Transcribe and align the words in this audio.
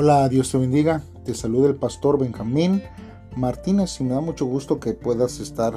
Hola, 0.00 0.28
Dios 0.28 0.52
te 0.52 0.58
bendiga. 0.58 1.02
Te 1.24 1.34
saluda 1.34 1.66
el 1.66 1.74
pastor 1.74 2.20
Benjamín 2.20 2.84
Martínez 3.34 4.00
y 4.00 4.04
me 4.04 4.14
da 4.14 4.20
mucho 4.20 4.46
gusto 4.46 4.78
que 4.78 4.92
puedas 4.92 5.40
estar 5.40 5.74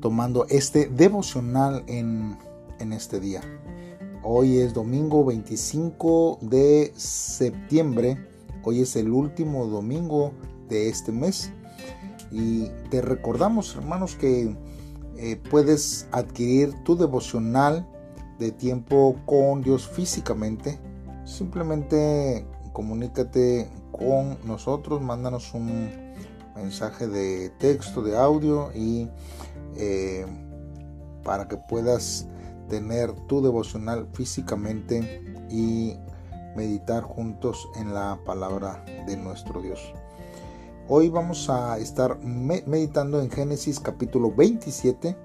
tomando 0.00 0.44
este 0.48 0.88
devocional 0.88 1.84
en, 1.86 2.36
en 2.80 2.92
este 2.92 3.20
día. 3.20 3.42
Hoy 4.24 4.58
es 4.58 4.74
domingo 4.74 5.24
25 5.24 6.40
de 6.40 6.92
septiembre. 6.96 8.18
Hoy 8.64 8.80
es 8.80 8.96
el 8.96 9.12
último 9.12 9.66
domingo 9.66 10.32
de 10.68 10.88
este 10.88 11.12
mes. 11.12 11.52
Y 12.32 12.70
te 12.90 13.02
recordamos, 13.02 13.76
hermanos, 13.76 14.16
que 14.16 14.56
eh, 15.16 15.40
puedes 15.48 16.08
adquirir 16.10 16.74
tu 16.82 16.96
devocional 16.96 17.86
de 18.40 18.50
tiempo 18.50 19.14
con 19.26 19.62
Dios 19.62 19.86
físicamente. 19.86 20.80
Simplemente 21.24 22.44
comunícate 22.74 23.70
con 23.92 24.36
nosotros, 24.44 25.00
mándanos 25.00 25.54
un 25.54 25.90
mensaje 26.56 27.06
de 27.06 27.50
texto, 27.58 28.02
de 28.02 28.18
audio 28.18 28.70
y 28.74 29.08
eh, 29.76 30.26
para 31.22 31.48
que 31.48 31.56
puedas 31.56 32.26
tener 32.68 33.12
tu 33.26 33.40
devocional 33.40 34.08
físicamente 34.12 35.22
y 35.48 35.96
meditar 36.56 37.04
juntos 37.04 37.68
en 37.76 37.94
la 37.94 38.18
palabra 38.26 38.84
de 39.06 39.16
nuestro 39.16 39.62
Dios. 39.62 39.80
Hoy 40.88 41.08
vamos 41.08 41.48
a 41.48 41.78
estar 41.78 42.18
meditando 42.18 43.22
en 43.22 43.30
Génesis 43.30 43.78
capítulo 43.78 44.32
27 44.32 45.16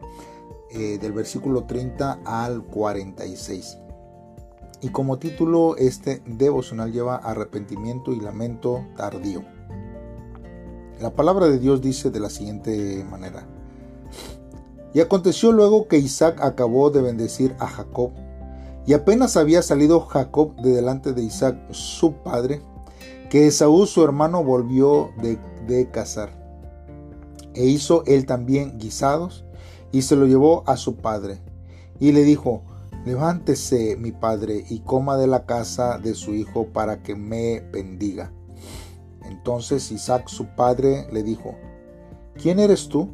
eh, 0.71 0.97
del 0.99 1.13
versículo 1.13 1.63
30 1.63 2.19
al 2.25 2.63
46. 2.63 3.88
Y 4.81 4.89
como 4.89 5.19
título, 5.19 5.75
este 5.75 6.21
devocional 6.25 6.93
lleva 6.93 7.17
arrepentimiento 7.17 8.13
y 8.13 8.21
lamento 8.21 8.85
tardío. 8.95 9.43
La 11.01 11.13
palabra 11.13 11.47
de 11.47 11.59
Dios 11.59 11.81
dice 11.81 12.11
de 12.11 12.19
la 12.19 12.29
siguiente 12.29 13.05
manera. 13.09 13.45
Y 14.93 15.01
aconteció 15.01 15.51
luego 15.51 15.87
que 15.87 15.97
Isaac 15.97 16.41
acabó 16.41 16.91
de 16.91 17.01
bendecir 17.01 17.55
a 17.59 17.67
Jacob, 17.67 18.11
y 18.87 18.93
apenas 18.93 19.37
había 19.37 19.61
salido 19.61 19.99
Jacob 20.01 20.55
de 20.61 20.71
delante 20.71 21.13
de 21.13 21.23
Isaac, 21.23 21.57
su 21.71 22.13
padre, 22.13 22.61
que 23.29 23.47
Esaú 23.47 23.85
su 23.85 24.03
hermano 24.03 24.43
volvió 24.43 25.11
de, 25.21 25.37
de 25.67 25.91
cazar. 25.91 26.31
E 27.53 27.65
hizo 27.65 28.03
él 28.05 28.25
también 28.25 28.79
guisados, 28.79 29.45
y 29.91 30.03
se 30.03 30.15
lo 30.15 30.25
llevó 30.25 30.63
a 30.67 30.77
su 30.77 30.95
padre, 30.95 31.39
y 31.99 32.13
le 32.13 32.23
dijo, 32.23 32.63
Levántese, 33.09 33.97
mi 33.97 34.11
padre, 34.11 34.65
y 34.69 34.81
coma 34.81 35.17
de 35.17 35.25
la 35.25 35.47
casa 35.47 35.97
de 35.97 36.13
su 36.13 36.35
hijo 36.35 36.67
para 36.67 37.01
que 37.01 37.15
me 37.15 37.59
bendiga. 37.59 38.31
Entonces 39.23 39.91
Isaac 39.91 40.27
su 40.27 40.45
padre 40.55 41.07
le 41.11 41.23
dijo, 41.23 41.55
¿quién 42.39 42.59
eres 42.59 42.87
tú? 42.87 43.09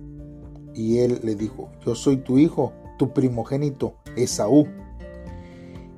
Y 0.74 0.98
él 0.98 1.22
le 1.24 1.36
dijo, 1.36 1.72
yo 1.86 1.96
soy 1.96 2.18
tu 2.18 2.38
hijo, 2.38 2.74
tu 2.98 3.14
primogénito, 3.14 3.96
Esaú. 4.18 4.68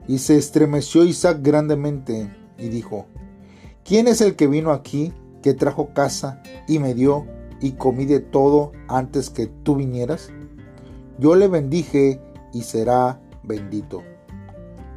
Y 0.08 0.20
se 0.20 0.38
estremeció 0.38 1.04
Isaac 1.04 1.40
grandemente 1.42 2.32
y 2.60 2.70
dijo, 2.70 3.08
¿quién 3.84 4.08
es 4.08 4.22
el 4.22 4.36
que 4.36 4.46
vino 4.46 4.74
aquí, 4.74 5.12
que 5.42 5.56
trajo 5.56 5.96
casa 5.96 6.44
y 6.68 6.78
me 6.78 6.94
dio 6.94 7.26
y 7.62 7.72
comí 7.72 8.06
de 8.06 8.20
todo 8.20 8.74
antes 8.90 9.32
que 9.32 9.48
tú 9.48 9.76
vinieras? 9.76 10.30
Yo 11.18 11.34
le 11.34 11.48
bendije 11.48 12.22
y 12.54 12.62
será 12.62 13.22
bendito. 13.48 14.04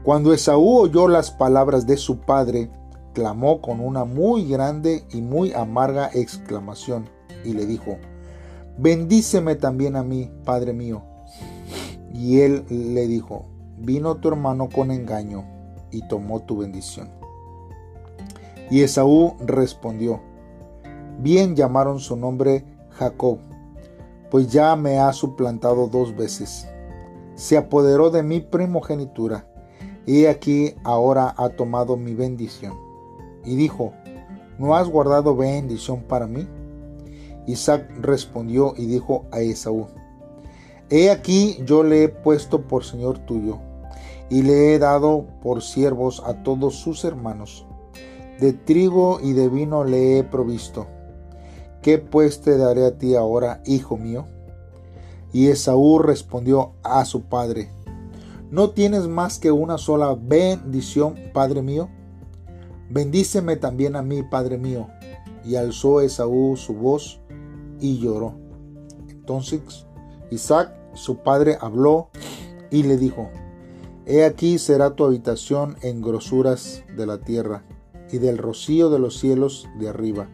Cuando 0.02 0.32
Esaú 0.32 0.78
oyó 0.78 1.08
las 1.08 1.30
palabras 1.30 1.86
de 1.86 1.96
su 1.96 2.20
padre, 2.20 2.70
clamó 3.14 3.60
con 3.60 3.80
una 3.80 4.04
muy 4.04 4.48
grande 4.48 5.04
y 5.10 5.20
muy 5.22 5.52
amarga 5.52 6.10
exclamación 6.12 7.08
y 7.44 7.52
le 7.52 7.66
dijo, 7.66 7.98
Bendíceme 8.78 9.56
también 9.56 9.94
a 9.94 10.02
mí, 10.02 10.30
Padre 10.44 10.72
mío. 10.72 11.02
Y 12.14 12.40
él 12.40 12.64
le 12.70 13.06
dijo, 13.06 13.44
vino 13.76 14.16
tu 14.16 14.28
hermano 14.28 14.68
con 14.68 14.90
engaño 14.90 15.44
y 15.90 16.06
tomó 16.08 16.40
tu 16.40 16.58
bendición. 16.58 17.10
Y 18.70 18.82
Esaú 18.82 19.34
respondió, 19.40 20.20
bien 21.18 21.56
llamaron 21.56 21.98
su 21.98 22.16
nombre 22.16 22.64
Jacob, 22.90 23.38
pues 24.30 24.50
ya 24.50 24.74
me 24.76 24.98
ha 24.98 25.12
suplantado 25.12 25.88
dos 25.88 26.16
veces 26.16 26.66
se 27.40 27.56
apoderó 27.56 28.10
de 28.10 28.22
mi 28.22 28.40
primogenitura, 28.40 29.46
y 30.04 30.26
aquí 30.26 30.74
ahora 30.84 31.34
ha 31.38 31.48
tomado 31.48 31.96
mi 31.96 32.12
bendición. 32.12 32.74
Y 33.46 33.56
dijo, 33.56 33.94
¿no 34.58 34.76
has 34.76 34.90
guardado 34.90 35.34
bendición 35.34 36.02
para 36.02 36.26
mí? 36.26 36.46
Isaac 37.46 37.90
respondió 37.98 38.74
y 38.76 38.84
dijo 38.84 39.24
a 39.30 39.40
Esaú, 39.40 39.86
He 40.90 41.10
aquí 41.10 41.56
yo 41.64 41.82
le 41.82 42.04
he 42.04 42.08
puesto 42.10 42.60
por 42.68 42.84
Señor 42.84 43.20
tuyo, 43.20 43.56
y 44.28 44.42
le 44.42 44.74
he 44.74 44.78
dado 44.78 45.24
por 45.40 45.62
siervos 45.62 46.22
a 46.26 46.42
todos 46.42 46.74
sus 46.74 47.06
hermanos. 47.06 47.66
De 48.38 48.52
trigo 48.52 49.18
y 49.22 49.32
de 49.32 49.48
vino 49.48 49.84
le 49.84 50.18
he 50.18 50.24
provisto. 50.24 50.88
¿Qué 51.80 51.96
pues 51.96 52.42
te 52.42 52.58
daré 52.58 52.84
a 52.84 52.98
ti 52.98 53.14
ahora, 53.14 53.62
hijo 53.64 53.96
mío? 53.96 54.26
Y 55.32 55.48
Esaú 55.48 55.98
respondió 55.98 56.72
a 56.82 57.04
su 57.04 57.22
padre, 57.22 57.70
¿no 58.50 58.70
tienes 58.70 59.06
más 59.06 59.38
que 59.38 59.52
una 59.52 59.78
sola 59.78 60.16
bendición, 60.20 61.14
padre 61.32 61.62
mío? 61.62 61.88
Bendíceme 62.90 63.56
también 63.56 63.94
a 63.94 64.02
mí, 64.02 64.22
padre 64.22 64.58
mío. 64.58 64.88
Y 65.44 65.54
alzó 65.54 66.00
Esaú 66.00 66.56
su 66.56 66.74
voz 66.74 67.20
y 67.80 67.98
lloró. 67.98 68.34
Entonces 69.08 69.86
Isaac, 70.30 70.74
su 70.94 71.18
padre, 71.18 71.56
habló 71.60 72.10
y 72.70 72.82
le 72.82 72.96
dijo, 72.96 73.30
He 74.06 74.24
aquí 74.24 74.58
será 74.58 74.96
tu 74.96 75.04
habitación 75.04 75.76
en 75.82 76.02
grosuras 76.02 76.82
de 76.96 77.06
la 77.06 77.18
tierra 77.18 77.62
y 78.10 78.18
del 78.18 78.38
rocío 78.38 78.90
de 78.90 78.98
los 78.98 79.18
cielos 79.18 79.68
de 79.78 79.88
arriba. 79.88 80.28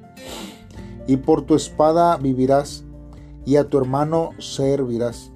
Y 1.06 1.18
por 1.18 1.42
tu 1.42 1.54
espada 1.54 2.16
vivirás 2.16 2.85
y 3.46 3.56
a 3.56 3.68
tu 3.70 3.78
hermano 3.78 4.30
servirás. 4.38 5.30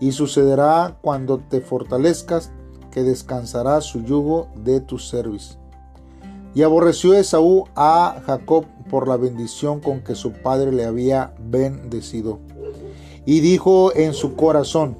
Y 0.00 0.12
sucederá 0.12 0.98
cuando 1.00 1.38
te 1.38 1.60
fortalezcas 1.60 2.50
que 2.90 3.02
descansará 3.02 3.80
su 3.80 4.02
yugo 4.02 4.48
de 4.56 4.80
tu 4.80 4.98
servicio. 4.98 5.58
Y 6.54 6.62
aborreció 6.62 7.14
Esaú 7.14 7.64
a 7.76 8.20
Jacob 8.26 8.66
por 8.90 9.06
la 9.06 9.16
bendición 9.16 9.80
con 9.80 10.00
que 10.00 10.16
su 10.16 10.32
padre 10.32 10.72
le 10.72 10.84
había 10.84 11.32
bendecido. 11.38 12.40
Y 13.24 13.40
dijo 13.40 13.94
en 13.94 14.12
su 14.12 14.34
corazón, 14.34 14.96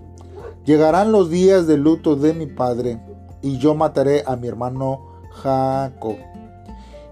llegarán 0.65 1.11
los 1.11 1.31
días 1.31 1.67
de 1.67 1.77
luto 1.77 2.15
de 2.15 2.33
mi 2.33 2.47
padre, 2.47 3.01
y 3.43 3.59
yo 3.59 3.75
mataré 3.75 4.23
a 4.27 4.37
mi 4.37 4.47
hermano 4.47 5.01
Jacob. 5.43 6.17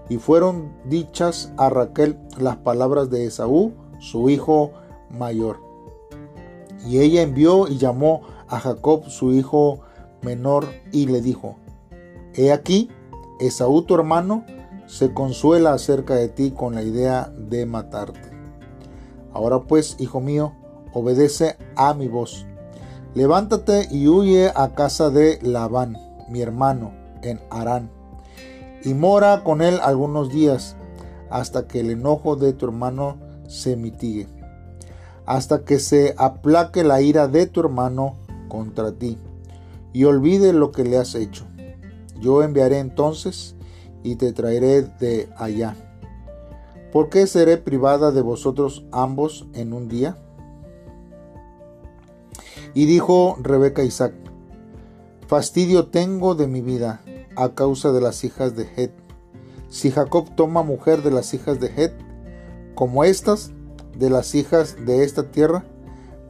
Y 0.07 0.17
fueron 0.17 0.71
dichas 0.85 1.51
a 1.57 1.69
Raquel 1.69 2.17
las 2.37 2.57
palabras 2.57 3.09
de 3.09 3.25
Esaú, 3.25 3.73
su 3.99 4.29
hijo 4.29 4.71
mayor. 5.09 5.69
Y 6.85 6.99
ella 6.99 7.21
envió 7.21 7.67
y 7.67 7.77
llamó 7.77 8.21
a 8.47 8.59
Jacob 8.59 9.09
su 9.09 9.33
hijo 9.33 9.81
menor 10.21 10.67
y 10.91 11.07
le 11.07 11.21
dijo, 11.21 11.57
He 12.33 12.51
aquí, 12.51 12.89
Esaú 13.39 13.83
tu 13.83 13.95
hermano 13.95 14.43
se 14.85 15.13
consuela 15.13 15.73
acerca 15.73 16.15
de 16.15 16.29
ti 16.29 16.51
con 16.51 16.75
la 16.75 16.81
idea 16.81 17.31
de 17.37 17.65
matarte. 17.65 18.31
Ahora 19.33 19.61
pues, 19.61 19.95
hijo 19.99 20.19
mío, 20.19 20.53
obedece 20.93 21.57
a 21.75 21.93
mi 21.93 22.07
voz. 22.07 22.45
Levántate 23.13 23.87
y 23.91 24.07
huye 24.07 24.51
a 24.55 24.73
casa 24.75 25.09
de 25.09 25.39
Labán, 25.41 25.97
mi 26.29 26.41
hermano, 26.41 26.93
en 27.21 27.39
Harán, 27.49 27.91
y 28.83 28.93
mora 28.93 29.43
con 29.43 29.61
él 29.61 29.79
algunos 29.81 30.29
días, 30.29 30.75
hasta 31.29 31.67
que 31.67 31.81
el 31.81 31.91
enojo 31.91 32.35
de 32.35 32.53
tu 32.53 32.65
hermano 32.65 33.17
se 33.47 33.75
mitigue 33.75 34.38
hasta 35.29 35.63
que 35.63 35.77
se 35.77 36.15
aplaque 36.17 36.83
la 36.83 37.01
ira 37.01 37.27
de 37.27 37.45
tu 37.45 37.59
hermano 37.59 38.15
contra 38.47 38.93
ti 38.93 39.19
y 39.93 40.05
olvide 40.05 40.53
lo 40.53 40.71
que 40.71 40.83
le 40.83 40.97
has 40.97 41.13
hecho. 41.13 41.45
Yo 42.19 42.41
enviaré 42.41 42.79
entonces 42.79 43.55
y 44.01 44.15
te 44.15 44.33
traeré 44.33 44.81
de 44.81 45.29
allá. 45.37 45.75
¿Por 46.91 47.09
qué 47.09 47.27
seré 47.27 47.57
privada 47.57 48.11
de 48.11 48.23
vosotros 48.23 48.87
ambos 48.91 49.45
en 49.53 49.73
un 49.73 49.87
día? 49.87 50.17
Y 52.73 52.87
dijo 52.87 53.37
Rebeca 53.39 53.83
Isaac, 53.83 54.15
Fastidio 55.27 55.89
tengo 55.89 56.33
de 56.33 56.47
mi 56.47 56.61
vida 56.61 57.03
a 57.35 57.49
causa 57.49 57.91
de 57.91 58.01
las 58.01 58.23
hijas 58.23 58.55
de 58.55 58.67
Het. 58.75 58.93
Si 59.69 59.91
Jacob 59.91 60.33
toma 60.35 60.63
mujer 60.63 61.03
de 61.03 61.11
las 61.11 61.35
hijas 61.35 61.59
de 61.59 61.67
Het, 61.67 61.93
como 62.73 63.03
estas, 63.03 63.51
de 63.99 64.09
las 64.09 64.33
hijas 64.33 64.85
de 64.85 65.03
esta 65.03 65.29
tierra? 65.29 65.63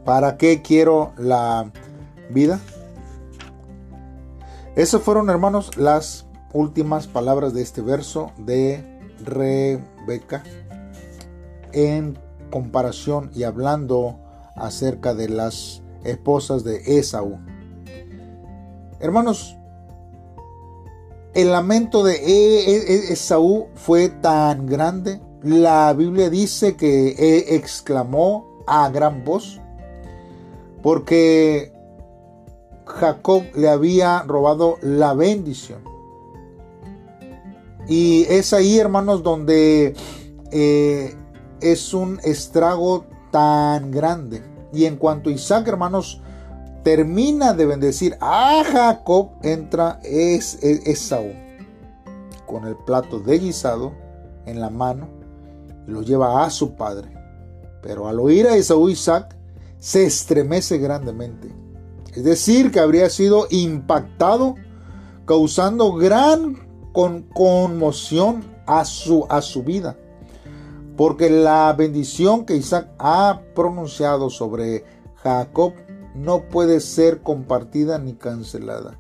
¿Para 0.04 0.38
qué 0.38 0.62
quiero 0.62 1.13
la 1.18 1.71
vida? 2.30 2.60
Esas 4.75 5.01
fueron, 5.01 5.30
hermanos, 5.30 5.77
las 5.77 6.25
últimas 6.54 7.07
palabras 7.07 7.54
de 7.54 7.62
este 7.62 7.81
verso 7.81 8.31
de 8.38 8.83
Rebeca 9.24 10.44
en 11.74 12.18
comparación 12.50 13.30
y 13.36 13.44
hablando 13.44 14.19
acerca 14.56 15.13
de 15.13 15.30
las 15.30 15.81
esposas 16.04 16.63
de 16.63 16.98
Esaú. 16.98 17.39
Hermanos, 19.00 19.56
el 21.33 21.51
lamento 21.51 22.04
de 22.04 22.15
e, 22.15 22.72
e, 22.72 23.13
Esaú 23.13 23.68
fue 23.75 24.10
tan 24.10 24.65
grande. 24.65 25.22
La 25.44 25.94
Biblia 25.94 26.30
dice 26.30 26.75
que 26.75 27.56
exclamó 27.56 28.63
a 28.68 28.89
gran 28.89 29.24
voz 29.24 29.59
porque 30.81 31.71
Jacob 32.86 33.44
le 33.56 33.69
había 33.69 34.24
robado 34.24 34.77
la 34.81 35.13
bendición. 35.13 35.80
Y 37.88 38.24
es 38.30 38.53
ahí, 38.53 38.77
hermanos, 38.77 39.24
donde 39.24 39.95
eh, 40.51 41.15
es 41.62 41.94
un 41.94 42.19
estrago 42.24 43.06
tan 43.31 43.91
grande. 43.91 44.44
Y 44.71 44.86
en 44.86 44.97
cuanto 44.97 45.30
Isaac, 45.30 45.68
hermanos, 45.68 46.21
termina 46.83 47.53
de 47.53 47.65
bendecir 47.65 48.18
a 48.21 48.63
Jacob, 48.63 49.31
entra 49.41 50.00
es, 50.03 50.59
Esaú 50.62 51.31
con 52.45 52.65
el 52.65 52.75
plato 52.75 53.19
de 53.19 53.38
guisado 53.38 53.94
en 54.45 54.59
la 54.59 54.71
mano 54.71 55.19
lo 55.87 56.01
lleva 56.01 56.43
a 56.43 56.49
su 56.49 56.75
padre. 56.75 57.13
Pero 57.81 58.07
al 58.07 58.19
oír 58.19 58.47
a 58.47 58.55
Esaú, 58.55 58.89
Isaac 58.89 59.35
se 59.79 60.05
estremece 60.05 60.77
grandemente. 60.77 61.53
Es 62.13 62.23
decir, 62.23 62.71
que 62.71 62.79
habría 62.79 63.09
sido 63.09 63.47
impactado, 63.49 64.55
causando 65.25 65.93
gran 65.93 66.57
conmoción 67.33 68.43
a 68.65 68.83
su, 68.85 69.25
a 69.29 69.41
su 69.41 69.63
vida. 69.63 69.97
Porque 70.97 71.29
la 71.29 71.73
bendición 71.77 72.45
que 72.45 72.55
Isaac 72.55 72.89
ha 72.99 73.41
pronunciado 73.55 74.29
sobre 74.29 74.83
Jacob 75.15 75.73
no 76.15 76.49
puede 76.49 76.81
ser 76.81 77.21
compartida 77.21 77.99
ni 77.99 78.13
cancelada. 78.13 78.99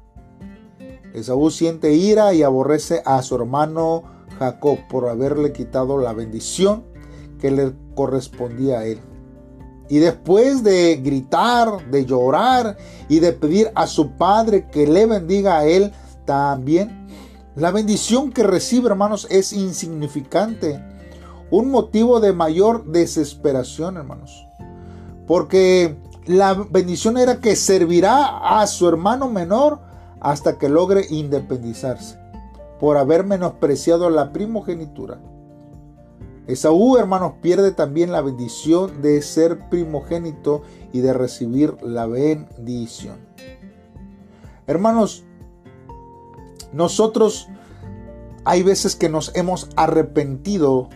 Esaú 1.13 1.49
siente 1.49 1.93
ira 1.93 2.33
y 2.33 2.43
aborrece 2.43 3.01
a 3.05 3.21
su 3.21 3.35
hermano 3.35 4.03
Jacob 4.39 4.79
por 4.89 5.09
haberle 5.09 5.51
quitado 5.51 5.97
la 5.97 6.13
bendición 6.13 6.85
que 7.39 7.51
le 7.51 7.73
correspondía 7.95 8.79
a 8.79 8.85
él. 8.85 8.99
Y 9.89 9.97
después 9.99 10.63
de 10.63 10.97
gritar, 11.03 11.89
de 11.89 12.05
llorar 12.05 12.77
y 13.07 13.19
de 13.19 13.33
pedir 13.33 13.71
a 13.75 13.87
su 13.87 14.11
padre 14.11 14.67
que 14.71 14.87
le 14.87 15.05
bendiga 15.05 15.59
a 15.59 15.65
él 15.65 15.91
también, 16.25 17.07
la 17.55 17.71
bendición 17.71 18.31
que 18.31 18.43
recibe, 18.43 18.87
hermanos, 18.87 19.27
es 19.29 19.51
insignificante. 19.51 20.81
Un 21.51 21.71
motivo 21.71 22.19
de 22.19 22.31
mayor 22.31 22.85
desesperación, 22.85 23.97
hermanos. 23.97 24.45
Porque 25.27 25.97
la 26.25 26.53
bendición 26.53 27.17
era 27.17 27.39
que 27.39 27.55
servirá 27.55 28.59
a 28.59 28.67
su 28.67 28.87
hermano 28.87 29.29
menor 29.29 29.79
hasta 30.21 30.57
que 30.59 30.69
logre 30.69 31.05
independizarse, 31.09 32.19
por 32.79 32.97
haber 32.97 33.25
menospreciado 33.25 34.09
la 34.09 34.31
primogenitura. 34.31 35.19
Esaú, 36.47 36.97
hermanos, 36.97 37.33
pierde 37.41 37.71
también 37.71 38.11
la 38.11 38.21
bendición 38.21 39.01
de 39.01 39.21
ser 39.21 39.69
primogénito 39.69 40.63
y 40.91 41.01
de 41.01 41.13
recibir 41.13 41.75
la 41.83 42.07
bendición. 42.07 43.17
Hermanos, 44.65 45.23
nosotros 46.73 47.47
hay 48.45 48.63
veces 48.63 48.95
que 48.95 49.09
nos 49.09 49.35
hemos 49.35 49.69
arrepentido 49.75 50.89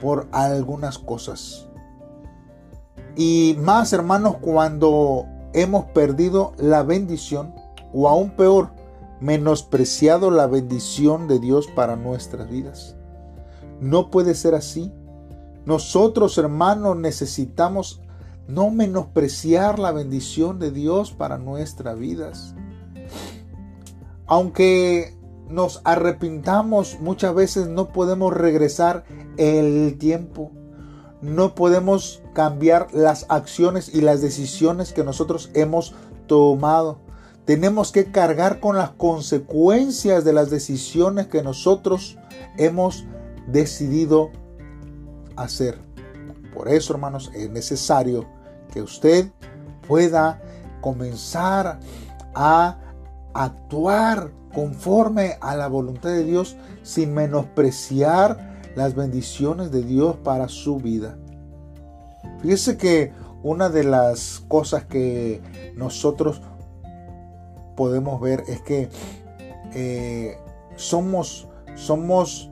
por 0.00 0.28
algunas 0.32 0.98
cosas. 0.98 1.68
Y 3.16 3.56
más, 3.60 3.92
hermanos, 3.92 4.36
cuando 4.40 5.26
hemos 5.52 5.86
perdido 5.86 6.52
la 6.56 6.82
bendición, 6.82 7.54
o 7.92 8.08
aún 8.08 8.30
peor, 8.30 8.70
menospreciado 9.20 10.30
la 10.30 10.46
bendición 10.46 11.28
de 11.28 11.38
Dios 11.38 11.66
para 11.68 11.96
nuestras 11.96 12.50
vidas. 12.50 12.96
No 13.80 14.10
puede 14.10 14.34
ser 14.34 14.54
así. 14.54 14.92
Nosotros, 15.64 16.36
hermanos, 16.38 16.96
necesitamos 16.96 18.00
no 18.48 18.70
menospreciar 18.70 19.78
la 19.78 19.92
bendición 19.92 20.58
de 20.58 20.70
Dios 20.70 21.12
para 21.12 21.38
nuestras 21.38 21.98
vidas. 21.98 22.54
Aunque 24.26 25.16
nos 25.48 25.80
arrepintamos, 25.84 26.98
muchas 27.00 27.34
veces 27.34 27.68
no 27.68 27.88
podemos 27.88 28.32
regresar 28.32 29.04
el 29.36 29.96
tiempo. 29.98 30.50
No 31.20 31.54
podemos 31.54 32.22
cambiar 32.32 32.88
las 32.94 33.26
acciones 33.28 33.94
y 33.94 34.00
las 34.00 34.22
decisiones 34.22 34.92
que 34.92 35.04
nosotros 35.04 35.50
hemos 35.54 35.94
tomado. 36.26 37.00
Tenemos 37.44 37.90
que 37.90 38.10
cargar 38.10 38.60
con 38.60 38.76
las 38.76 38.90
consecuencias 38.90 40.24
de 40.24 40.32
las 40.32 40.50
decisiones 40.50 41.26
que 41.26 41.42
nosotros 41.42 42.18
hemos 42.56 43.06
decidido 43.46 44.30
hacer. 45.36 45.78
Por 46.54 46.68
eso, 46.68 46.92
hermanos, 46.92 47.30
es 47.34 47.50
necesario 47.50 48.26
que 48.72 48.82
usted 48.82 49.30
pueda 49.86 50.40
comenzar 50.80 51.80
a 52.34 52.78
actuar 53.34 54.32
conforme 54.52 55.36
a 55.40 55.56
la 55.56 55.68
voluntad 55.68 56.10
de 56.10 56.24
Dios 56.24 56.56
sin 56.82 57.14
menospreciar 57.14 58.60
las 58.74 58.94
bendiciones 58.94 59.70
de 59.70 59.82
Dios 59.82 60.16
para 60.16 60.48
su 60.48 60.76
vida. 60.76 61.18
Fíjese 62.40 62.76
que 62.76 63.12
una 63.42 63.68
de 63.68 63.84
las 63.84 64.42
cosas 64.48 64.84
que 64.84 65.40
nosotros 65.76 66.42
podemos 67.76 68.20
ver 68.20 68.44
es 68.48 68.60
que 68.60 68.88
eh, 69.74 70.38
somos, 70.76 71.48
somos 71.74 72.50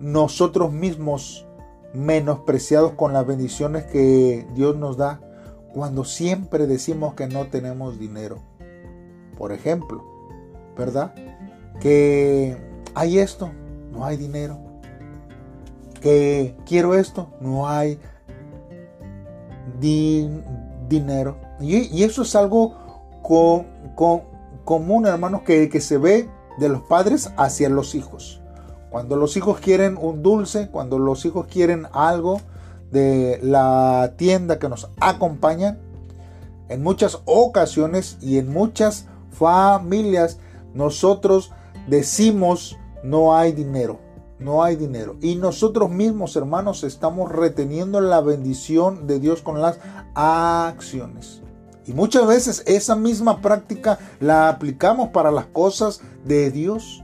nosotros 0.00 0.72
mismos 0.72 1.46
menospreciados 1.92 2.92
con 2.92 3.12
las 3.12 3.26
bendiciones 3.26 3.84
que 3.84 4.46
Dios 4.54 4.76
nos 4.76 4.96
da 4.96 5.20
cuando 5.72 6.04
siempre 6.04 6.66
decimos 6.66 7.14
que 7.14 7.26
no 7.26 7.46
tenemos 7.46 7.98
dinero. 7.98 8.38
Por 9.36 9.52
ejemplo, 9.52 10.04
¿verdad? 10.76 11.14
Que 11.80 12.56
hay 12.94 13.18
esto, 13.18 13.50
no 13.92 14.04
hay 14.04 14.16
dinero. 14.16 14.58
Que 16.00 16.56
quiero 16.66 16.94
esto, 16.94 17.28
no 17.40 17.68
hay 17.68 17.98
dinero. 20.88 21.36
Y, 21.60 22.02
eso 22.02 22.22
es 22.22 22.34
algo 22.36 22.76
común, 24.64 25.06
hermanos, 25.06 25.42
que, 25.42 25.68
que 25.68 25.80
se 25.80 25.98
ve 25.98 26.28
de 26.58 26.68
los 26.68 26.82
padres 26.82 27.30
hacia 27.36 27.68
los 27.68 27.94
hijos. 27.94 28.40
Cuando 28.90 29.16
los 29.16 29.36
hijos 29.36 29.60
quieren 29.60 29.98
un 30.00 30.22
dulce, 30.22 30.68
cuando 30.70 30.98
los 30.98 31.24
hijos 31.24 31.46
quieren 31.46 31.86
algo 31.92 32.40
de 32.90 33.38
la 33.42 34.14
tienda 34.16 34.58
que 34.58 34.68
nos 34.68 34.90
acompaña, 34.98 35.78
en 36.68 36.82
muchas 36.82 37.20
ocasiones 37.24 38.18
y 38.20 38.38
en 38.38 38.52
muchas 38.52 39.06
familias 39.30 40.38
nosotros 40.74 41.52
decimos 41.86 42.76
no 43.02 43.36
hay 43.36 43.52
dinero, 43.52 44.00
no 44.38 44.62
hay 44.62 44.76
dinero. 44.76 45.16
Y 45.20 45.36
nosotros 45.36 45.90
mismos, 45.90 46.36
hermanos, 46.36 46.84
estamos 46.84 47.30
reteniendo 47.30 48.00
la 48.00 48.20
bendición 48.20 49.06
de 49.06 49.20
Dios 49.20 49.42
con 49.42 49.60
las 49.60 49.78
acciones. 50.14 51.42
Y 51.88 51.94
muchas 51.94 52.26
veces 52.26 52.62
esa 52.66 52.96
misma 52.96 53.40
práctica 53.40 53.98
la 54.20 54.50
aplicamos 54.50 55.08
para 55.08 55.30
las 55.30 55.46
cosas 55.46 56.02
de 56.22 56.50
Dios. 56.50 57.02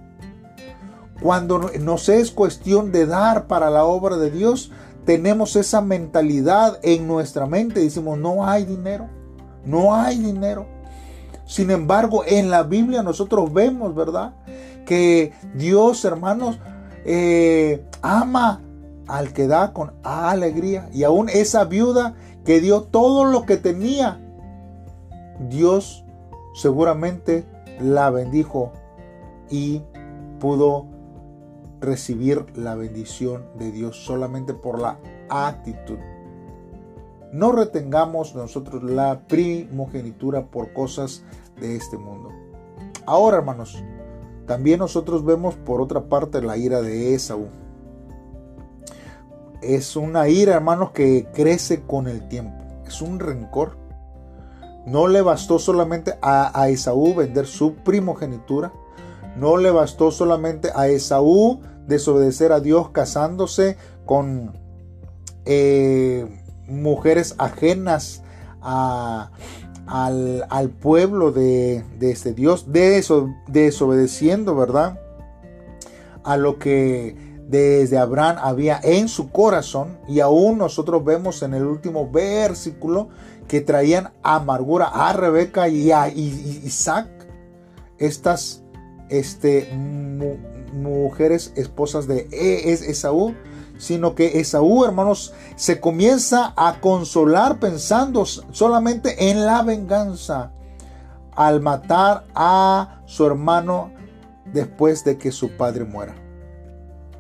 Cuando 1.22 1.70
nos 1.80 2.10
es 2.10 2.30
cuestión 2.30 2.92
de 2.92 3.06
dar 3.06 3.46
para 3.46 3.70
la 3.70 3.86
obra 3.86 4.18
de 4.18 4.30
Dios, 4.30 4.70
tenemos 5.06 5.56
esa 5.56 5.80
mentalidad 5.80 6.80
en 6.82 7.08
nuestra 7.08 7.46
mente. 7.46 7.80
Decimos, 7.80 8.18
no 8.18 8.46
hay 8.46 8.66
dinero, 8.66 9.08
no 9.64 9.94
hay 9.94 10.18
dinero. 10.18 10.66
Sin 11.46 11.70
embargo, 11.70 12.22
en 12.26 12.50
la 12.50 12.62
Biblia 12.62 13.02
nosotros 13.02 13.54
vemos, 13.54 13.94
¿verdad? 13.94 14.34
Que 14.84 15.32
Dios, 15.54 16.04
hermanos, 16.04 16.58
eh, 17.06 17.86
ama 18.02 18.60
al 19.06 19.32
que 19.32 19.46
da 19.46 19.72
con 19.72 19.94
alegría. 20.02 20.90
Y 20.92 21.04
aún 21.04 21.30
esa 21.30 21.64
viuda 21.64 22.16
que 22.44 22.60
dio 22.60 22.82
todo 22.82 23.24
lo 23.24 23.46
que 23.46 23.56
tenía, 23.56 24.20
Dios 25.48 26.04
seguramente 26.54 27.44
la 27.80 28.10
bendijo 28.10 28.72
y 29.50 29.82
pudo 30.40 30.86
recibir 31.80 32.46
la 32.56 32.74
bendición 32.74 33.44
de 33.58 33.70
Dios 33.70 34.04
solamente 34.04 34.54
por 34.54 34.80
la 34.80 34.98
actitud. 35.28 35.98
No 37.32 37.52
retengamos 37.52 38.34
nosotros 38.34 38.82
la 38.84 39.26
primogenitura 39.26 40.46
por 40.46 40.72
cosas 40.72 41.24
de 41.60 41.76
este 41.76 41.98
mundo. 41.98 42.30
Ahora, 43.06 43.38
hermanos, 43.38 43.82
también 44.46 44.78
nosotros 44.78 45.24
vemos 45.24 45.54
por 45.56 45.80
otra 45.80 46.04
parte 46.08 46.40
la 46.40 46.56
ira 46.56 46.80
de 46.80 47.14
Esaú. 47.14 47.48
es 49.62 49.96
una 49.96 50.28
ira, 50.28 50.54
hermanos, 50.54 50.90
que 50.90 51.26
crece 51.32 51.82
con 51.82 52.06
el 52.06 52.28
tiempo. 52.28 52.62
Es 52.86 53.00
un 53.02 53.18
rencor. 53.18 53.83
No 54.86 55.08
le 55.08 55.22
bastó 55.22 55.58
solamente 55.58 56.14
a, 56.20 56.68
Esaú 56.68 57.14
vender 57.14 57.46
su 57.46 57.74
primogenitura. 57.74 58.72
No 59.36 59.56
le 59.56 59.70
bastó 59.70 60.10
solamente 60.10 60.70
a 60.74 60.88
Esaú 60.88 61.60
desobedecer 61.86 62.52
a 62.52 62.60
Dios 62.60 62.90
casándose 62.90 63.76
con 64.06 64.52
eh, 65.44 66.26
mujeres 66.66 67.34
ajenas 67.38 68.22
al, 68.60 69.30
pueblo 70.80 71.32
de, 71.32 71.84
este 72.00 72.32
Dios, 72.32 72.66
desobedeciendo, 73.48 74.54
¿verdad? 74.54 75.00
A 76.22 76.36
lo 76.36 76.58
que 76.58 77.33
desde 77.48 77.98
Abraham 77.98 78.36
había 78.40 78.80
en 78.82 79.08
su 79.08 79.30
corazón 79.30 79.98
y 80.08 80.20
aún 80.20 80.58
nosotros 80.58 81.04
vemos 81.04 81.42
en 81.42 81.54
el 81.54 81.64
último 81.64 82.10
versículo 82.10 83.08
que 83.48 83.60
traían 83.60 84.12
amargura 84.22 84.86
a 84.86 85.12
Rebeca 85.12 85.68
y 85.68 85.90
a 85.92 86.08
Isaac, 86.08 87.08
estas 87.98 88.62
este, 89.08 89.70
mujeres 90.72 91.52
esposas 91.56 92.06
de 92.06 92.28
e, 92.32 92.72
Esaú, 92.72 93.34
sino 93.76 94.14
que 94.14 94.40
Esaú, 94.40 94.84
hermanos, 94.84 95.34
se 95.56 95.80
comienza 95.80 96.54
a 96.56 96.80
consolar 96.80 97.58
pensando 97.58 98.24
solamente 98.24 99.30
en 99.30 99.44
la 99.44 99.62
venganza 99.62 100.52
al 101.32 101.60
matar 101.60 102.24
a 102.34 103.02
su 103.06 103.26
hermano 103.26 103.92
después 104.52 105.04
de 105.04 105.18
que 105.18 105.32
su 105.32 105.50
padre 105.56 105.84
muera. 105.84 106.23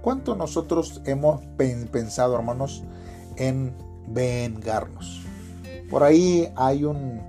¿Cuánto 0.04 0.36
nosotros 0.36 1.00
hemos 1.06 1.40
pensado, 1.56 2.34
hermanos, 2.34 2.84
en 3.36 3.74
vengarnos? 4.06 5.22
Por 5.90 6.02
ahí 6.02 6.52
hay 6.56 6.84
un, 6.84 7.22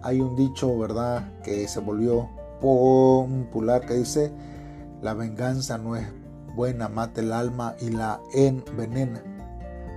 hay 0.00 0.18
un 0.18 0.34
dicho, 0.34 0.78
¿verdad?, 0.78 1.30
que 1.42 1.68
se 1.68 1.80
volvió 1.80 2.30
popular 2.62 3.84
que 3.84 3.92
dice, 3.92 4.32
la 5.02 5.12
venganza 5.12 5.76
no 5.76 5.96
es 5.96 6.06
buena, 6.56 6.88
mata 6.88 7.20
el 7.20 7.30
alma 7.30 7.76
y 7.78 7.90
la 7.90 8.20
envenena. 8.32 9.22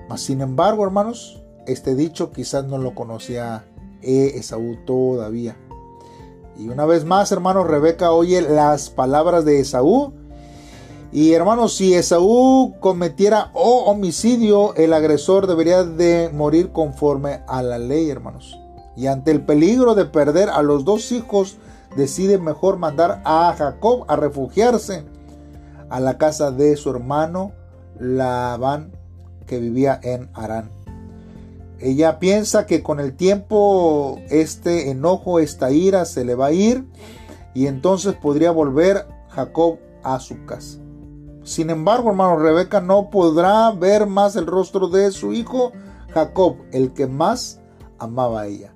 Mas 0.10 0.20
sin 0.20 0.42
embargo, 0.42 0.84
hermanos, 0.84 1.42
este 1.66 1.96
dicho 1.96 2.34
quizás 2.34 2.66
no 2.66 2.78
lo 2.78 2.94
conocía 2.94 3.64
Esaú 4.02 4.76
todavía. 4.86 5.56
Y 6.58 6.68
una 6.68 6.86
vez 6.86 7.06
más, 7.06 7.32
hermanos, 7.32 7.68
Rebeca 7.68 8.12
oye 8.12 8.42
las 8.42 8.90
palabras 8.90 9.46
de 9.46 9.62
Esaú 9.62 10.21
y 11.14 11.34
hermanos, 11.34 11.76
si 11.76 11.94
Esaú 11.94 12.76
cometiera 12.80 13.52
homicidio, 13.54 14.74
el 14.76 14.94
agresor 14.94 15.46
debería 15.46 15.84
de 15.84 16.30
morir 16.34 16.72
conforme 16.72 17.42
a 17.48 17.62
la 17.62 17.80
ley, 17.80 18.10
hermanos. 18.10 18.58
Y 18.96 19.08
ante 19.08 19.32
el 19.32 19.44
peligro 19.44 19.94
de 19.94 20.06
perder 20.06 20.50
a 20.50 20.62
los 20.62 20.86
dos 20.86 21.12
hijos, 21.12 21.58
decide 21.98 22.38
mejor 22.38 22.78
mandar 22.78 23.22
a 23.26 23.54
Jacob 23.58 24.06
a 24.08 24.16
refugiarse 24.16 25.04
a 25.90 26.00
la 26.00 26.18
casa 26.18 26.52
de 26.52 26.78
su 26.78 26.90
hermano 26.90 27.52
Labán, 28.00 28.94
que 29.46 29.60
vivía 29.60 30.00
en 30.02 30.30
Arán. 30.34 30.72
Ella 31.80 32.20
piensa 32.20 32.66
que 32.66 32.84
con 32.84 33.02
el 33.02 33.18
tiempo 33.18 34.20
este 34.30 34.92
enojo, 34.92 35.40
esta 35.40 35.72
ira 35.72 36.06
se 36.06 36.24
le 36.24 36.36
va 36.36 36.48
a 36.48 36.52
ir 36.54 36.86
y 37.54 37.68
entonces 37.68 38.14
podría 38.14 38.52
volver 38.52 39.08
Jacob 39.30 39.80
a 40.04 40.20
su 40.20 40.46
casa. 40.46 40.81
Sin 41.52 41.70
embargo, 41.70 42.12
hermano, 42.12 42.40
Rebeca 42.40 42.80
no 42.80 43.10
podrá 43.10 43.72
ver 43.72 44.08
más 44.08 44.38
el 44.38 44.48
rostro 44.48 44.88
de 44.88 45.12
su 45.12 45.34
hijo 45.34 45.74
Jacob, 46.14 46.56
el 46.72 46.94
que 46.94 47.08
más 47.08 47.60
amaba 48.00 48.44
a 48.44 48.48
ella. 48.48 48.74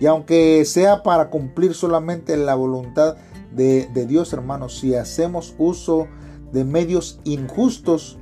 Y 0.00 0.06
aunque 0.06 0.64
sea 0.64 1.04
para 1.04 1.30
cumplir 1.30 1.74
solamente 1.74 2.36
la 2.36 2.56
voluntad 2.56 3.14
de, 3.52 3.86
Dios, 4.08 4.32
hermanos, 4.32 4.80
si 4.80 4.96
hacemos 4.96 5.54
uso 5.58 6.08
de 6.50 6.64
medios 6.64 7.20
injustos, 7.22 8.18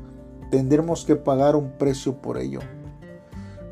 tendremos 0.51 1.07
que 1.07 1.17
pagar 1.17 1.57
un 1.57 1.71
precio 1.79 2.21
por 2.21 2.37
ello. 2.37 2.61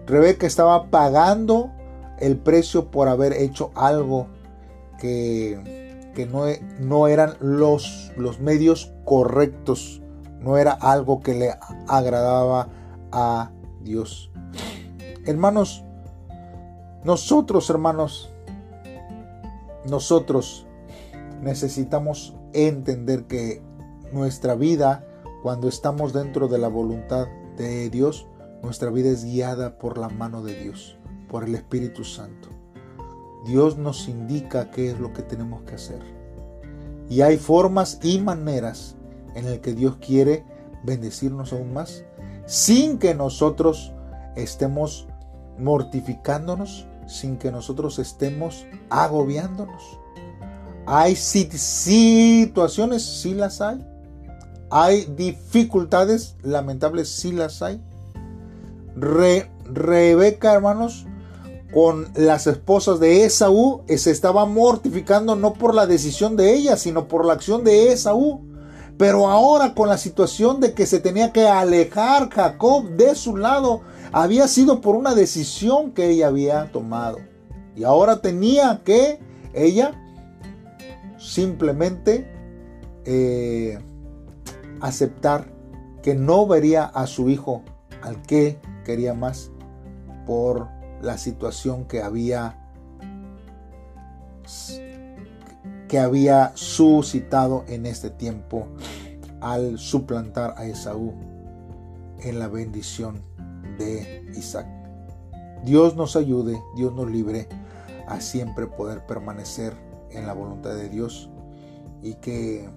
Rebeca 0.06 0.46
estaba 0.46 0.86
pagando 0.88 1.70
el 2.18 2.38
precio 2.38 2.90
por 2.90 3.08
haber 3.08 3.34
hecho 3.34 3.72
algo 3.74 4.28
que 4.98 5.85
que 6.16 6.26
no, 6.26 6.48
e, 6.48 6.62
no 6.80 7.08
eran 7.08 7.34
los, 7.40 8.10
los 8.16 8.40
medios 8.40 8.92
correctos, 9.04 10.02
no 10.40 10.56
era 10.56 10.72
algo 10.72 11.20
que 11.20 11.34
le 11.34 11.54
agradaba 11.86 12.70
a 13.12 13.50
Dios. 13.82 14.32
Hermanos, 15.26 15.84
nosotros, 17.04 17.68
hermanos, 17.68 18.32
nosotros 19.88 20.66
necesitamos 21.42 22.34
entender 22.54 23.26
que 23.26 23.62
nuestra 24.10 24.54
vida, 24.54 25.06
cuando 25.42 25.68
estamos 25.68 26.14
dentro 26.14 26.48
de 26.48 26.58
la 26.58 26.68
voluntad 26.68 27.26
de 27.58 27.90
Dios, 27.90 28.26
nuestra 28.62 28.90
vida 28.90 29.10
es 29.10 29.24
guiada 29.24 29.78
por 29.78 29.98
la 29.98 30.08
mano 30.08 30.42
de 30.42 30.58
Dios, 30.58 30.96
por 31.28 31.44
el 31.44 31.54
Espíritu 31.54 32.04
Santo. 32.04 32.55
Dios 33.46 33.78
nos 33.78 34.08
indica 34.08 34.70
qué 34.70 34.90
es 34.90 34.98
lo 34.98 35.12
que 35.12 35.22
tenemos 35.22 35.62
que 35.62 35.76
hacer. 35.76 36.00
Y 37.08 37.20
hay 37.20 37.36
formas 37.36 38.00
y 38.02 38.20
maneras 38.20 38.96
en 39.34 39.44
las 39.46 39.58
que 39.60 39.72
Dios 39.72 39.96
quiere 40.00 40.44
bendecirnos 40.84 41.52
aún 41.52 41.72
más 41.72 42.04
sin 42.46 42.98
que 42.98 43.14
nosotros 43.14 43.92
estemos 44.36 45.06
mortificándonos, 45.58 46.86
sin 47.06 47.36
que 47.36 47.50
nosotros 47.50 47.98
estemos 47.98 48.66
agobiándonos. 48.88 49.82
Hay 50.86 51.16
situaciones, 51.16 53.02
sí 53.02 53.34
las 53.34 53.60
hay. 53.60 53.84
Hay 54.70 55.04
dificultades 55.16 56.36
lamentables, 56.42 57.08
sí 57.08 57.32
las 57.32 57.62
hay. 57.62 57.82
Rebeca, 58.94 60.54
hermanos, 60.54 61.06
con 61.72 62.08
las 62.14 62.46
esposas 62.46 63.00
de 63.00 63.24
Esaú 63.24 63.82
eh, 63.88 63.98
se 63.98 64.10
estaba 64.10 64.46
mortificando 64.46 65.36
no 65.36 65.54
por 65.54 65.74
la 65.74 65.86
decisión 65.86 66.36
de 66.36 66.54
ella, 66.54 66.76
sino 66.76 67.08
por 67.08 67.24
la 67.24 67.34
acción 67.34 67.64
de 67.64 67.92
Esaú. 67.92 68.42
Pero 68.96 69.28
ahora 69.28 69.74
con 69.74 69.88
la 69.88 69.98
situación 69.98 70.60
de 70.60 70.72
que 70.72 70.86
se 70.86 71.00
tenía 71.00 71.32
que 71.32 71.46
alejar 71.46 72.30
Jacob 72.30 72.88
de 72.90 73.14
su 73.14 73.36
lado, 73.36 73.82
había 74.12 74.48
sido 74.48 74.80
por 74.80 74.94
una 74.94 75.14
decisión 75.14 75.92
que 75.92 76.08
ella 76.08 76.28
había 76.28 76.72
tomado. 76.72 77.18
Y 77.74 77.84
ahora 77.84 78.22
tenía 78.22 78.80
que 78.84 79.20
ella 79.52 79.92
simplemente 81.18 82.26
eh, 83.04 83.78
aceptar 84.80 85.52
que 86.02 86.14
no 86.14 86.46
vería 86.46 86.84
a 86.84 87.06
su 87.06 87.28
hijo 87.28 87.62
al 88.00 88.22
que 88.22 88.58
quería 88.84 89.12
más 89.12 89.50
por 90.26 90.68
la 91.02 91.18
situación 91.18 91.84
que 91.84 92.02
había 92.02 92.62
que 95.88 95.98
había 95.98 96.52
suscitado 96.54 97.64
en 97.68 97.86
este 97.86 98.10
tiempo 98.10 98.66
al 99.40 99.78
suplantar 99.78 100.54
a 100.56 100.66
Esaú 100.66 101.14
en 102.20 102.38
la 102.38 102.48
bendición 102.48 103.22
de 103.78 104.24
Isaac. 104.36 104.66
Dios 105.64 105.96
nos 105.96 106.16
ayude, 106.16 106.60
Dios 106.76 106.92
nos 106.94 107.10
libre 107.10 107.48
a 108.06 108.20
siempre 108.20 108.66
poder 108.66 109.06
permanecer 109.06 109.74
en 110.10 110.26
la 110.26 110.32
voluntad 110.32 110.74
de 110.74 110.88
Dios 110.88 111.30
y 112.02 112.14
que 112.14 112.68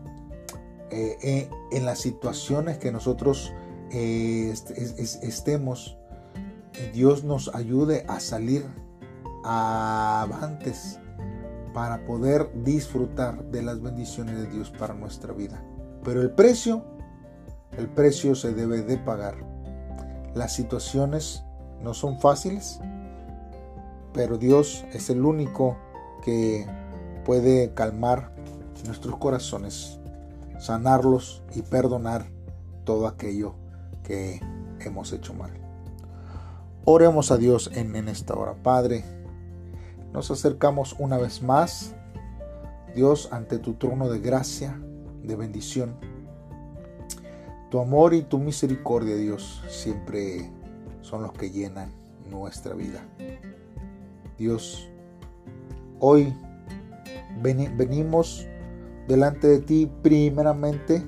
eh, 0.91 1.17
eh, 1.21 1.49
en 1.71 1.85
las 1.85 1.99
situaciones 1.99 2.77
que 2.77 2.91
nosotros 2.91 3.53
eh, 3.91 4.53
estemos 5.21 5.98
Dios 6.87 7.23
nos 7.23 7.53
ayude 7.53 8.05
a 8.07 8.19
salir 8.19 8.65
avantes 9.43 10.99
para 11.73 12.05
poder 12.05 12.51
disfrutar 12.63 13.43
de 13.45 13.61
las 13.61 13.81
bendiciones 13.81 14.37
de 14.37 14.47
Dios 14.47 14.71
para 14.71 14.93
nuestra 14.93 15.33
vida. 15.33 15.63
Pero 16.03 16.21
el 16.21 16.31
precio, 16.31 16.83
el 17.77 17.87
precio 17.89 18.35
se 18.35 18.53
debe 18.53 18.81
de 18.81 18.97
pagar. 18.97 19.35
Las 20.33 20.53
situaciones 20.53 21.43
no 21.81 21.93
son 21.93 22.19
fáciles, 22.19 22.79
pero 24.13 24.37
Dios 24.37 24.85
es 24.91 25.09
el 25.09 25.23
único 25.23 25.77
que 26.23 26.67
puede 27.25 27.73
calmar 27.73 28.31
nuestros 28.85 29.17
corazones, 29.17 29.99
sanarlos 30.59 31.43
y 31.53 31.61
perdonar 31.61 32.25
todo 32.85 33.07
aquello 33.07 33.55
que 34.03 34.41
hemos 34.79 35.13
hecho 35.13 35.33
mal. 35.33 35.58
Oremos 36.85 37.31
a 37.31 37.37
Dios 37.37 37.69
en, 37.73 38.07
esta 38.07 38.33
hora. 38.33 38.55
Padre, 38.63 39.03
nos 40.13 40.31
acercamos 40.31 40.95
una 40.97 41.17
vez 41.17 41.43
más, 41.43 41.93
Dios, 42.95 43.29
ante 43.31 43.59
tu 43.59 43.73
trono 43.73 44.09
de 44.09 44.19
gracia, 44.19 44.79
de 45.23 45.35
bendición. 45.35 45.95
Tu 47.69 47.79
amor 47.79 48.13
y 48.13 48.23
tu 48.23 48.39
misericordia, 48.39 49.15
Dios, 49.15 49.63
siempre 49.67 50.49
son 51.01 51.21
los 51.21 51.33
que 51.33 51.51
llenan 51.51 51.91
nuestra 52.29 52.73
vida. 52.73 53.05
Dios, 54.37 54.89
hoy 55.99 56.33
venimos 57.41 58.47
delante 59.07 59.47
de 59.47 59.59
ti 59.59 59.91
primeramente 60.01 61.07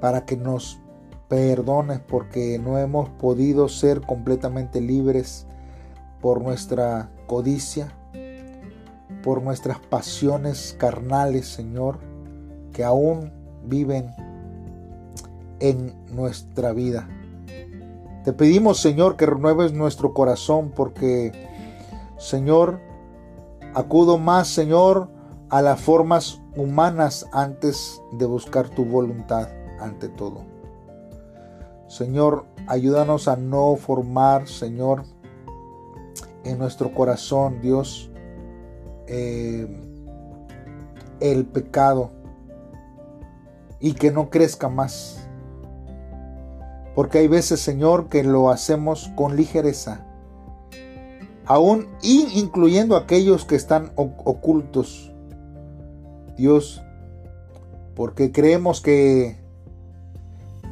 para 0.00 0.24
que 0.24 0.36
nos 0.36 0.78
perdones 1.28 2.00
porque 2.00 2.58
no 2.58 2.78
hemos 2.78 3.08
podido 3.10 3.68
ser 3.68 4.00
completamente 4.00 4.80
libres 4.80 5.46
por 6.20 6.42
nuestra 6.42 7.10
codicia, 7.26 7.92
por 9.22 9.42
nuestras 9.42 9.78
pasiones 9.78 10.74
carnales, 10.78 11.46
Señor, 11.46 11.98
que 12.72 12.82
aún 12.84 13.32
viven 13.64 14.10
en 15.60 15.94
nuestra 16.14 16.72
vida. 16.72 17.08
Te 18.24 18.32
pedimos, 18.32 18.80
Señor, 18.80 19.16
que 19.16 19.26
renueves 19.26 19.72
nuestro 19.72 20.12
corazón 20.14 20.72
porque, 20.74 21.32
Señor, 22.18 22.80
acudo 23.74 24.18
más, 24.18 24.48
Señor, 24.48 25.10
a 25.50 25.62
las 25.62 25.80
formas 25.80 26.40
humanas 26.56 27.26
antes 27.32 28.02
de 28.12 28.26
buscar 28.26 28.68
tu 28.68 28.84
voluntad 28.84 29.48
ante 29.80 30.08
todo. 30.08 30.57
Señor, 31.88 32.44
ayúdanos 32.66 33.28
a 33.28 33.36
no 33.36 33.74
formar, 33.76 34.46
Señor, 34.46 35.04
en 36.44 36.58
nuestro 36.58 36.92
corazón, 36.92 37.62
Dios, 37.62 38.10
eh, 39.06 39.66
el 41.20 41.46
pecado 41.46 42.10
y 43.80 43.94
que 43.94 44.10
no 44.10 44.28
crezca 44.28 44.68
más. 44.68 45.26
Porque 46.94 47.18
hay 47.18 47.28
veces, 47.28 47.60
Señor, 47.60 48.08
que 48.08 48.22
lo 48.22 48.50
hacemos 48.50 49.10
con 49.16 49.36
ligereza, 49.36 50.04
aún 51.46 51.88
incluyendo 52.02 52.96
aquellos 52.96 53.46
que 53.46 53.56
están 53.56 53.92
ocultos. 53.96 55.14
Dios, 56.36 56.82
porque 57.94 58.30
creemos 58.30 58.80
que 58.80 59.47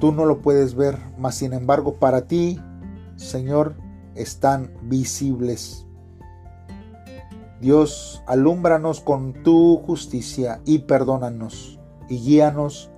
tú 0.00 0.12
no 0.12 0.24
lo 0.24 0.40
puedes 0.40 0.74
ver, 0.74 0.98
mas 1.18 1.36
sin 1.36 1.52
embargo 1.52 1.94
para 1.98 2.26
ti, 2.26 2.60
Señor, 3.16 3.76
están 4.14 4.72
visibles. 4.82 5.86
Dios, 7.60 8.22
alúmbranos 8.26 9.00
con 9.00 9.42
tu 9.42 9.78
justicia 9.78 10.60
y 10.64 10.80
perdónanos 10.80 11.78
y 12.08 12.18
guíanos 12.18 12.90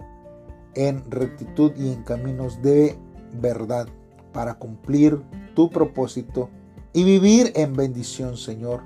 en 0.74 1.08
rectitud 1.10 1.72
y 1.76 1.92
en 1.92 2.02
caminos 2.02 2.60
de 2.62 2.98
verdad 3.40 3.88
para 4.32 4.54
cumplir 4.54 5.22
tu 5.54 5.70
propósito 5.70 6.50
y 6.92 7.04
vivir 7.04 7.52
en 7.54 7.74
bendición, 7.74 8.36
Señor, 8.36 8.82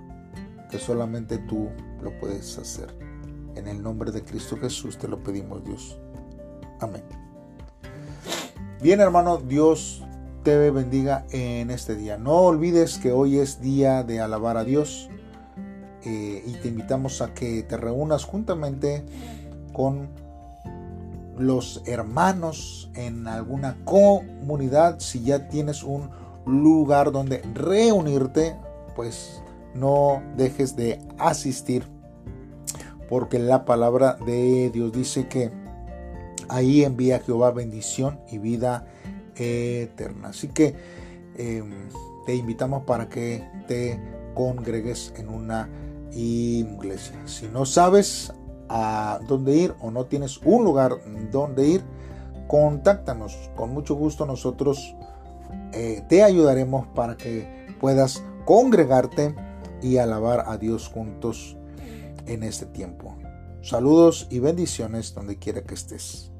que 0.71 0.79
solamente 0.79 1.39
tú 1.39 1.69
lo 2.03 2.19
puedes 2.19 2.59
hacer. 2.59 2.95
En 3.55 3.69
el 3.69 3.83
nombre 3.83 4.11
de 4.11 4.25
Cristo 4.25 4.57
Jesús 4.57 4.99
te 4.99 5.09
lo 5.09 5.23
pedimos, 5.23 5.65
Dios. 5.65 5.99
Amén. 6.81 7.05
Bien, 8.83 8.99
hermano, 9.01 9.37
Dios 9.37 10.03
te 10.43 10.69
bendiga 10.73 11.25
en 11.31 11.71
este 11.71 11.95
día. 11.95 12.19
No 12.19 12.33
olvides 12.39 12.99
que 12.99 13.13
hoy 13.13 13.39
es 13.39 13.61
día 13.61 14.03
de 14.03 14.19
alabar 14.19 14.57
a 14.57 14.65
Dios 14.65 15.09
eh, 16.05 16.43
y 16.45 16.53
te 16.55 16.67
invitamos 16.67 17.23
a 17.23 17.33
que 17.33 17.63
te 17.63 17.77
reúnas 17.77 18.25
juntamente 18.25 19.05
con 19.73 20.09
los 21.39 21.85
hermanos 21.87 22.91
en 22.97 23.29
alguna 23.29 23.77
comunidad. 23.85 24.99
Si 24.99 25.23
ya 25.23 25.47
tienes 25.47 25.85
un 25.85 26.11
lugar 26.45 27.13
donde 27.13 27.41
reunirte, 27.55 28.57
pues 28.97 29.45
no 29.77 30.21
dejes 30.37 30.75
de 30.75 30.99
asistir. 31.19 31.87
Porque 33.09 33.39
la 33.39 33.65
palabra 33.65 34.19
de 34.27 34.71
Dios 34.71 34.91
dice 34.91 35.29
que 35.29 35.62
ahí 36.49 36.85
envía 36.85 37.21
Jehová 37.21 37.51
bendición 37.51 38.21
y 38.31 38.39
vida 38.39 38.87
eterna. 39.37 40.29
Así 40.29 40.49
que 40.49 40.75
em, 41.37 41.71
te 42.27 42.35
invitamos 42.35 42.85
para 42.85 43.09
que 43.09 43.45
te 43.67 43.99
congregues 44.35 45.13
en 45.17 45.29
una 45.29 45.69
iglesia. 46.13 47.17
Si 47.27 47.49
no 47.49 47.65
sabes 47.65 48.33
a 48.69 49.21
dónde 49.27 49.55
ir 49.57 49.75
o 49.81 49.91
no 49.91 50.07
tienes 50.07 50.39
un 50.45 50.65
lugar 50.65 50.93
donde 51.31 51.69
ir, 51.69 51.83
contáctanos. 52.47 53.51
Con 53.57 53.73
mucho 53.73 53.95
gusto 53.95 54.27
nosotros 54.27 54.95
eh, 55.73 56.03
te 56.09 56.23
ayudaremos 56.23 56.87
para 56.89 57.17
que 57.17 57.67
puedas 57.81 58.23
congregarte 58.45 59.35
y 59.81 59.97
alabar 59.97 60.45
a 60.47 60.57
Dios 60.57 60.89
juntos 60.89 61.57
en 62.27 62.43
este 62.43 62.67
tiempo. 62.67 63.15
Saludos 63.63 64.27
y 64.29 64.41
bendiciones 64.41 65.15
donde 65.15 65.39
quiera 65.39 65.63
que 65.63 65.75
estés. 65.75 66.32